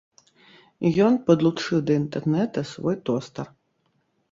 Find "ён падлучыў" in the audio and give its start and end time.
1.07-1.77